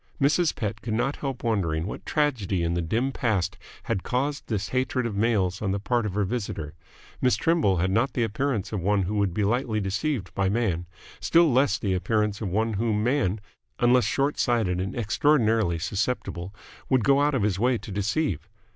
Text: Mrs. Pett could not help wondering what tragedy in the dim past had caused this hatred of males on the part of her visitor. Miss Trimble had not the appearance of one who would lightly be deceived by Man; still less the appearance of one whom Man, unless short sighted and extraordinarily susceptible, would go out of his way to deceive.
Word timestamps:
Mrs. 0.19 0.55
Pett 0.55 0.81
could 0.81 0.95
not 0.95 1.17
help 1.17 1.43
wondering 1.43 1.85
what 1.85 2.07
tragedy 2.07 2.63
in 2.63 2.73
the 2.73 2.81
dim 2.81 3.11
past 3.11 3.55
had 3.83 4.01
caused 4.01 4.47
this 4.47 4.69
hatred 4.69 5.05
of 5.05 5.15
males 5.15 5.61
on 5.61 5.69
the 5.69 5.79
part 5.79 6.07
of 6.07 6.15
her 6.15 6.23
visitor. 6.23 6.73
Miss 7.21 7.35
Trimble 7.35 7.77
had 7.77 7.91
not 7.91 8.13
the 8.13 8.23
appearance 8.23 8.73
of 8.73 8.79
one 8.79 9.03
who 9.03 9.13
would 9.17 9.37
lightly 9.37 9.79
be 9.79 9.83
deceived 9.83 10.33
by 10.33 10.49
Man; 10.49 10.87
still 11.19 11.51
less 11.53 11.77
the 11.77 11.93
appearance 11.93 12.41
of 12.41 12.47
one 12.49 12.73
whom 12.73 13.03
Man, 13.03 13.39
unless 13.77 14.05
short 14.05 14.39
sighted 14.39 14.81
and 14.81 14.95
extraordinarily 14.95 15.77
susceptible, 15.77 16.51
would 16.89 17.03
go 17.03 17.21
out 17.21 17.35
of 17.35 17.43
his 17.43 17.59
way 17.59 17.77
to 17.77 17.91
deceive. 17.91 18.49